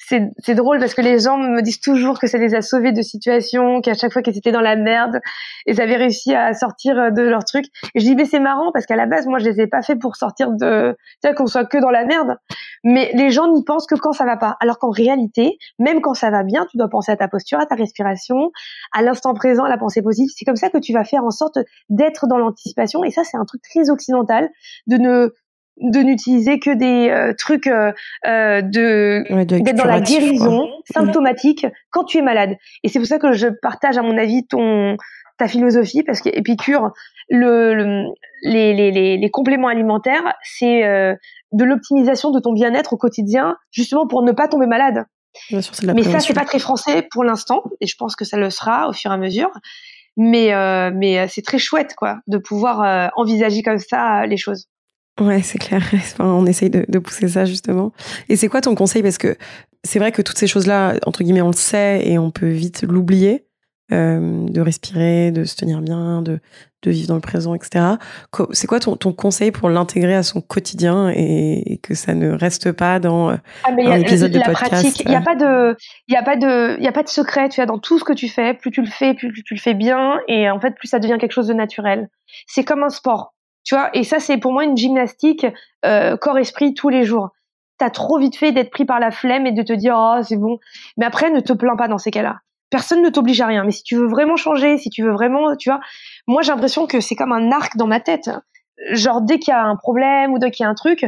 [0.00, 3.02] c'est drôle parce que les gens me disent toujours que ça les a sauvés de
[3.02, 5.20] situations, qu'à chaque fois qu'ils étaient dans la merde,
[5.66, 7.66] ils avaient réussi à sortir de leur truc.
[7.94, 9.82] Et je dis mais c'est marrant parce qu'à la base moi je les ai pas
[9.82, 10.96] fait pour sortir de,
[11.36, 12.36] qu'on soit que dans la merde.
[12.82, 14.56] Mais les gens n'y pensent que quand ça va pas.
[14.60, 17.66] Alors qu'en réalité, même quand ça va bien, tu dois penser à ta posture, à
[17.66, 18.50] ta respiration,
[18.92, 20.32] à l'instant présent, à la pensée positive.
[20.34, 21.58] C'est comme ça que tu vas faire en sorte
[21.90, 23.04] d'être dans l'anticipation.
[23.04, 24.48] Et ça c'est un truc très occidental
[24.86, 25.34] de ne
[25.80, 27.92] de n'utiliser que des euh, trucs euh,
[28.26, 32.56] euh de d'être dans la guérison symptomatique quand tu es malade.
[32.84, 34.96] Et c'est pour ça que je partage à mon avis ton
[35.38, 36.92] ta philosophie parce qu'Épicure
[37.30, 38.04] le, le
[38.42, 41.14] les, les, les, les, compléments alimentaires c'est euh,
[41.52, 45.06] de l'optimisation de ton bien-être au quotidien justement pour ne pas tomber malade.
[45.48, 48.36] Bien sûr, mais ça c'est pas très français pour l'instant et je pense que ça
[48.36, 49.50] le sera au fur et à mesure.
[50.16, 54.66] Mais euh, mais c'est très chouette quoi de pouvoir envisager comme ça les choses.
[55.20, 55.82] Ouais, c'est clair.
[56.18, 57.92] on essaye de, pousser ça justement.
[58.28, 59.02] Et c'est quoi ton conseil?
[59.02, 59.36] Parce que
[59.84, 62.82] c'est vrai que toutes ces choses-là, entre guillemets, on le sait et on peut vite
[62.82, 63.46] l'oublier.
[63.92, 66.38] Euh, de respirer, de se tenir bien, de,
[66.82, 67.96] de vivre dans le présent, etc.
[68.52, 72.70] C'est quoi ton, ton conseil pour l'intégrer à son quotidien et, que ça ne reste
[72.70, 76.22] pas dans ah, un épisode de podcast Il n'y a pas de, il y a
[76.22, 77.48] pas de, il y a pas de secret.
[77.48, 79.60] Tu as dans tout ce que tu fais, plus tu le fais, plus tu le
[79.60, 82.08] fais bien, et en fait, plus ça devient quelque chose de naturel.
[82.46, 83.34] C'est comme un sport.
[83.64, 85.46] Tu vois, et ça, c'est pour moi une gymnastique
[85.84, 87.30] euh, corps-esprit tous les jours.
[87.78, 90.36] T'as trop vite fait d'être pris par la flemme et de te dire oh c'est
[90.36, 90.58] bon.
[90.96, 92.40] Mais après, ne te plains pas dans ces cas-là.
[92.70, 93.64] Personne ne t'oblige à rien.
[93.64, 95.80] Mais si tu veux vraiment changer, si tu veux vraiment, tu vois,
[96.26, 98.30] moi j'ai l'impression que c'est comme un arc dans ma tête.
[98.92, 101.06] Genre dès qu'il y a un problème ou dès qu'il y a un truc,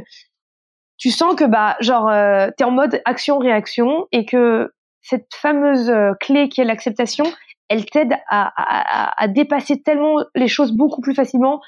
[0.98, 6.12] tu sens que bah genre euh, t'es en mode action-réaction et que cette fameuse euh,
[6.20, 7.24] clé qui est l'acceptation,
[7.68, 11.60] elle t'aide à, à, à, dépasser tellement les choses beaucoup plus facilement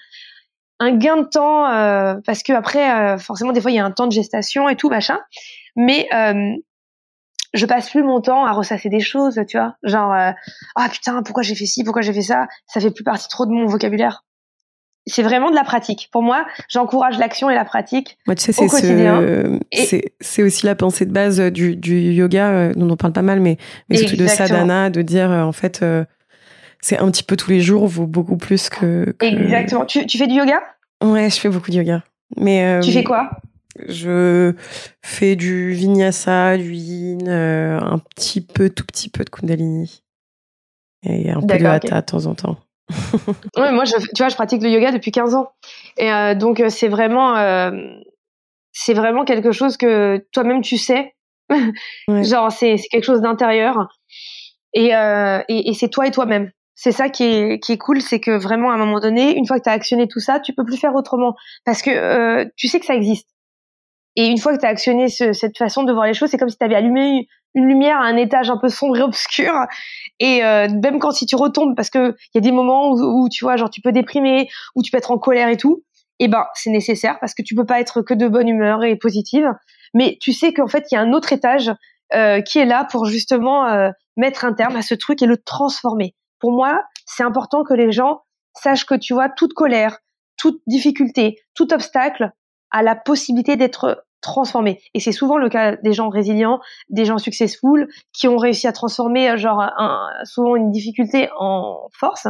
[0.85, 3.85] un gain de temps euh, parce que après euh, forcément des fois il y a
[3.85, 5.19] un temps de gestation et tout machin
[5.77, 6.53] mais euh,
[7.53, 11.43] je passe plus mon temps à ressasser des choses tu vois genre ah putain pourquoi
[11.43, 12.47] j'ai fait ci pourquoi j'ai fait ça?
[12.67, 14.25] Ça fait plus partie trop de mon vocabulaire
[15.07, 16.09] c'est vraiment de la pratique.
[16.13, 19.61] Pour moi, j'encourage l'action et la pratique Moi, tu sais, au quotidien.
[20.23, 23.59] C'est aussi la pensée de base du, du yoga, dont on parle pas mal, mais,
[23.91, 25.85] mais surtout de sadhana, de dire en fait,
[26.85, 29.17] c'est un petit peu tous les jours vaut beaucoup plus que.
[29.21, 29.87] Exactement.
[29.87, 30.61] Tu, tu, fais du yoga?
[31.05, 32.03] Ouais, je fais beaucoup de yoga.
[32.37, 33.31] Mais euh, tu fais quoi?
[33.89, 34.55] Je
[35.03, 40.03] fais du vinyasa, du yin, euh, un petit peu, tout petit peu de kundalini
[41.03, 42.57] et un peu de hatha de temps en temps.
[43.57, 45.51] ouais, moi, je, tu vois, je pratique le yoga depuis 15 ans.
[45.99, 47.35] Et euh, donc, c'est vraiment,
[48.73, 51.15] c'est vraiment quelque chose que toi-même tu sais.
[52.09, 53.89] Genre, c'est quelque chose d'intérieur.
[54.73, 58.21] Et, et, et c'est toi et toi-même c'est ça qui est, qui est cool, c'est
[58.21, 60.53] que vraiment à un moment donné, une fois que tu as actionné tout ça, tu
[60.53, 61.35] peux plus faire autrement
[61.65, 63.29] parce que euh, tu sais que ça existe.
[64.17, 66.49] Et une fois que tu as actionné cette façon de voir les choses, c'est comme
[66.49, 69.53] si tu avais allumé une lumière à un étage un peu sombre et obscur.
[70.21, 73.29] Et euh, même quand si tu retombes, parce que il y a des moments où,
[73.29, 75.83] tu vois, genre tu peux déprimer, où tu peux être en colère et tout,
[76.21, 78.85] et eh ben c'est nécessaire parce que tu peux pas être que de bonne humeur
[78.85, 79.49] et positive.
[79.95, 81.73] Mais tu sais qu'en fait il y a un autre étage
[82.15, 85.37] euh, qui est là pour justement euh, mettre un terme à ce truc et le
[85.37, 88.21] transformer pour moi, c'est important que les gens
[88.53, 90.01] sachent que tu vois, toute colère,
[90.37, 92.33] toute difficulté, tout obstacle
[92.71, 94.83] a la possibilité d'être transformé.
[94.93, 98.73] Et c'est souvent le cas des gens résilients, des gens successful, qui ont réussi à
[98.73, 99.65] transformer euh, genre
[100.25, 102.29] souvent une difficulté en force.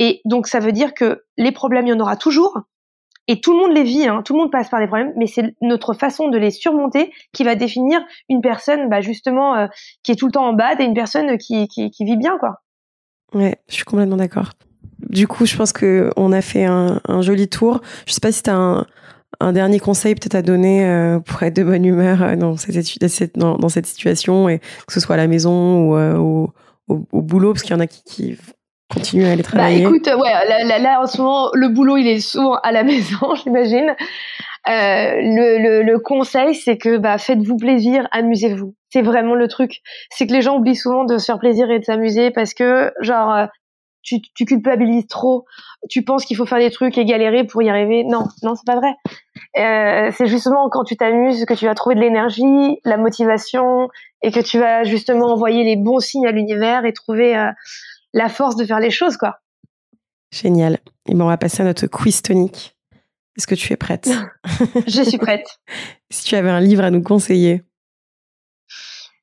[0.00, 2.58] Et donc ça veut dire que les problèmes, il y en aura toujours.
[3.28, 5.28] Et tout le monde les vit, hein, tout le monde passe par des problèmes, mais
[5.28, 9.68] c'est notre façon de les surmonter qui va définir une personne, bah justement, euh,
[10.02, 12.36] qui est tout le temps en bad et une personne qui, qui, qui vit bien,
[12.38, 12.62] quoi.
[13.34, 14.52] Ouais, je suis complètement d'accord.
[14.98, 17.80] Du coup, je pense que on a fait un, un, joli tour.
[18.06, 18.86] Je sais pas si tu as un,
[19.40, 23.38] un dernier conseil peut-être à donner euh, pour être de bonne humeur euh, dans cette,
[23.38, 26.52] dans, dans, cette situation, et que ce soit à la maison ou euh, au,
[26.88, 28.36] au, boulot, parce qu'il y en a qui, qui
[28.92, 29.84] continuent à aller bah, travailler.
[29.84, 32.82] Bah écoute, ouais, là, là, en ce moment, le boulot, il est souvent à la
[32.84, 33.94] maison, j'imagine.
[34.68, 38.74] Euh, le, le, le, conseil, c'est que bah, faites-vous plaisir, amusez-vous.
[38.90, 39.80] C'est vraiment le truc.
[40.10, 42.92] C'est que les gens oublient souvent de se faire plaisir et de s'amuser parce que,
[43.00, 43.48] genre,
[44.02, 45.44] tu, tu culpabilises trop,
[45.88, 48.04] tu penses qu'il faut faire des trucs et galérer pour y arriver.
[48.04, 48.94] Non, non, c'est pas vrai.
[49.58, 53.88] Euh, c'est justement quand tu t'amuses que tu vas trouver de l'énergie, la motivation
[54.22, 57.50] et que tu vas justement envoyer les bons signes à l'univers et trouver euh,
[58.12, 59.38] la force de faire les choses, quoi.
[60.32, 60.78] Génial.
[61.06, 62.76] Et ben on va passer à notre quiz tonique.
[63.36, 64.10] Est-ce que tu es prête?
[64.86, 65.60] Je suis prête.
[66.10, 67.62] si tu avais un livre à nous conseiller.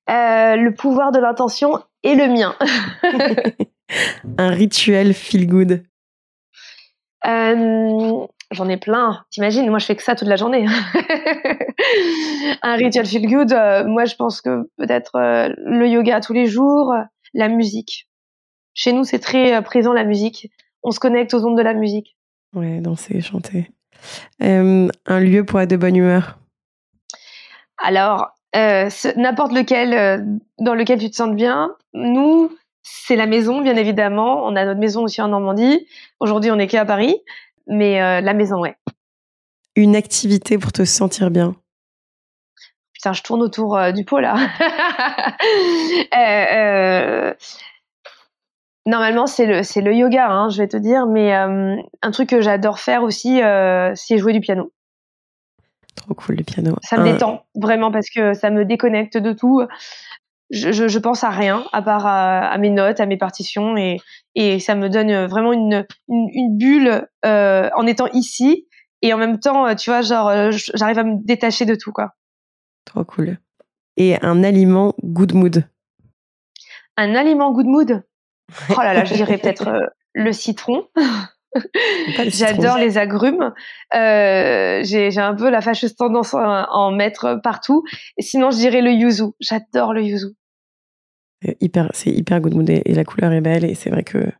[0.09, 2.55] Euh, le pouvoir de l'intention et le mien.
[4.37, 5.83] un rituel feel good
[7.25, 9.25] euh, J'en ai plein.
[9.31, 10.67] T'imagines, moi je fais que ça toute la journée.
[12.61, 15.11] un rituel feel good, euh, moi je pense que peut-être
[15.57, 16.93] le yoga tous les jours,
[17.33, 18.07] la musique.
[18.75, 20.51] Chez nous c'est très présent la musique.
[20.83, 22.15] On se connecte aux ondes de la musique.
[22.53, 23.71] Ouais, danser, chanter.
[24.39, 26.37] un lieu pour être de bonne humeur
[27.79, 31.75] Alors, n'importe lequel dans lequel tu te sens bien.
[31.93, 32.51] Nous,
[32.85, 34.45] c'est la maison, bien évidemment.
[34.45, 35.87] On a notre maison aussi en Normandie.
[36.19, 37.19] Aujourd'hui, on est qu'à Paris,
[37.67, 38.75] mais euh, la maison, ouais.
[39.75, 41.55] Une activité pour te sentir bien.
[42.93, 44.35] Putain, je tourne autour euh, du pot là.
[46.15, 47.33] Euh,
[48.85, 52.41] normalement, c'est le c'est le yoga, hein, je vais te dire, mais un truc que
[52.41, 53.41] j'adore faire aussi,
[53.95, 54.71] c'est jouer du piano.
[55.95, 56.75] Trop cool le piano.
[56.81, 59.63] Ça me détend vraiment parce que ça me déconnecte de tout
[60.51, 63.99] je, je, je, pense à rien à part à, mes notes, à mes partitions et,
[64.35, 68.67] et ça me donne vraiment une, une, une bulle euh, en étant ici
[69.01, 72.15] et en même temps, tu vois, genre, euh, j'arrive à me détacher de tout, quoi.
[72.85, 73.37] Trop cool.
[73.97, 75.63] Et un aliment good mood.
[76.97, 78.03] Un aliment good mood?
[78.69, 80.87] Oh là là, je dirais peut-être euh, le citron.
[82.27, 83.53] J'adore les agrumes.
[83.95, 87.83] Euh, J'ai un peu la fâcheuse tendance à en mettre partout.
[88.19, 89.31] Sinon, je dirais le yuzu.
[89.39, 90.27] J'adore le yuzu.
[91.61, 93.65] Hyper, c'est hyper good mood et, la couleur est belle.
[93.65, 94.31] Et c'est vrai que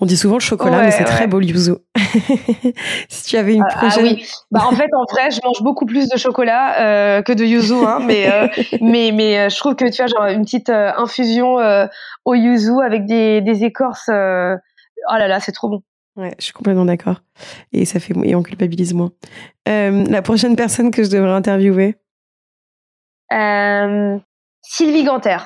[0.00, 1.72] on dit souvent le chocolat, mais c'est très beau le yuzu.
[3.08, 4.04] si tu avais une ah, ah prochaine.
[4.04, 4.26] oui.
[4.50, 7.74] Bah, en fait, en vrai, je mange beaucoup plus de chocolat euh, que de yuzu,
[7.74, 8.48] hein, mais euh,
[8.80, 11.56] mais mais euh, je trouve que tu as genre une petite euh, infusion
[12.24, 14.08] au yuzu avec des, des écorces.
[14.08, 15.82] oh là là, c'est trop bon.
[16.16, 17.22] Ouais, je suis complètement d'accord.
[17.72, 19.12] Et ça fait et on culpabilise moins.
[19.68, 21.96] Euh, la prochaine personne que je devrais interviewer?
[23.32, 24.18] Euh,
[24.62, 25.38] Sylvie Ganter,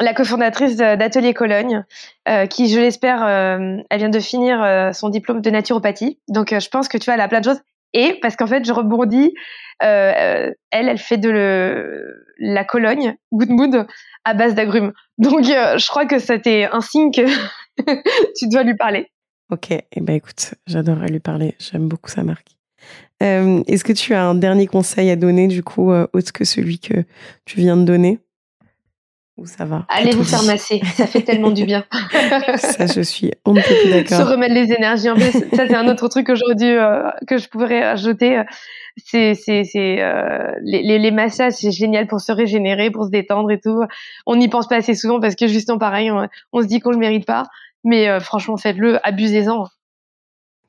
[0.00, 1.84] la cofondatrice d'Atelier Cologne,
[2.28, 6.18] euh, qui, je l'espère, euh, elle vient de finir euh, son diplôme de naturopathie.
[6.28, 7.60] Donc, je pense que tu vois, elle a plein de choses.
[7.92, 9.34] Et parce qu'en fait, je rebondis,
[9.80, 13.86] elle, elle fait de le, la Cologne, Good Mood,
[14.24, 14.92] à base d'agrumes.
[15.18, 17.26] Donc, je crois que c'était un signe que
[18.36, 19.10] tu dois lui parler.
[19.52, 21.54] Ok, et eh ben écoute, j'adorerais lui parler.
[21.58, 22.46] J'aime beaucoup sa marque.
[23.22, 26.46] Euh, est-ce que tu as un dernier conseil à donner, du coup, euh, autre que
[26.46, 27.04] celui que
[27.44, 28.18] tu viens de donner?
[29.36, 29.84] Ou ça va?
[29.90, 31.84] Allez vous faire masser, ça fait tellement du bien.
[32.56, 34.26] ça, je suis on ne peut plus d'accord.
[34.26, 37.50] Se remettre les énergies en place, ça c'est un autre truc aujourd'hui euh, que je
[37.50, 38.42] pourrais ajouter.
[39.04, 43.82] C'est les, les, les massages, c'est génial pour se régénérer, pour se détendre et tout.
[44.26, 46.90] On n'y pense pas assez souvent parce que justement pareil, on, on se dit qu'on
[46.90, 47.44] le mérite pas.
[47.84, 49.66] Mais euh, franchement, faites-le, abusez-en.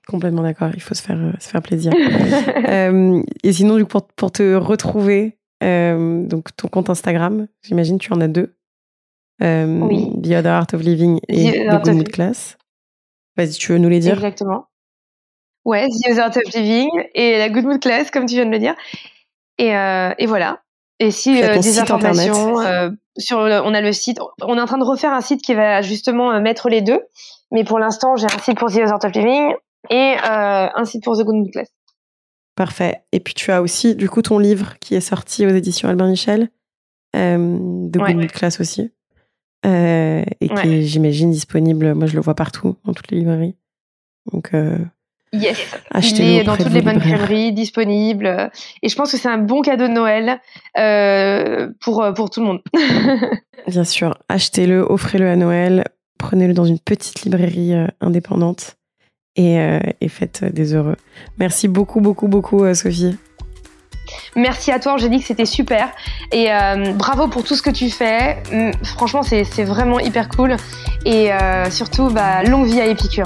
[0.08, 1.94] Complètement d'accord, il faut se faire, euh, se faire plaisir.
[2.70, 8.12] euh, et sinon, du coup, pour, pour te retrouver, donc ton compte Instagram, j'imagine tu
[8.12, 8.54] en as deux.
[9.42, 10.10] oui.
[10.22, 12.58] The Other Art of Living et The Good Mood Class.
[13.38, 14.16] Vas-y, tu veux nous les dire?
[14.16, 14.68] Exactement.
[15.66, 18.52] Ouais, The Other Art of Living et la Good Mood Class, comme tu viens de
[18.52, 18.76] le dire.
[19.58, 20.63] Et, euh, et voilà.
[21.00, 24.78] Et si euh, des informations euh, sur, on a le site, on est en train
[24.78, 27.02] de refaire un site qui va justement euh, mettre les deux.
[27.52, 29.54] Mais pour l'instant, j'ai un site pour The Art of Living
[29.90, 31.68] et un site pour The Good Class.
[32.56, 33.04] Parfait.
[33.12, 36.08] Et puis tu as aussi du coup ton livre qui est sorti aux éditions Albin
[36.08, 36.50] Michel,
[37.16, 37.58] euh,
[37.90, 38.92] The Good Mood Class aussi,
[39.64, 41.94] et qui est j'imagine disponible.
[41.94, 43.56] Moi, je le vois partout dans toutes les librairies.
[44.32, 44.52] Donc
[45.34, 45.58] Yes,
[45.96, 48.52] il est dans toutes les bonnes crèmeries, disponible.
[48.84, 50.40] Et je pense que c'est un bon cadeau de Noël
[50.78, 52.62] euh, pour, euh, pour tout le monde.
[53.68, 55.86] Bien sûr, achetez-le, offrez-le à Noël,
[56.20, 58.76] prenez-le dans une petite librairie euh, indépendante
[59.36, 59.58] et,
[60.00, 60.96] et faites des heureux.
[61.40, 63.18] Merci beaucoup, beaucoup, beaucoup, Sophie.
[64.36, 65.90] Merci à toi, Angélique, c'était super.
[66.32, 66.50] Et
[66.94, 68.38] bravo pour tout ce que tu fais.
[68.52, 70.56] Hum, franchement, c'est vraiment hyper cool.
[71.08, 71.32] Et
[71.72, 73.26] surtout, bah, longue vie à Épicure.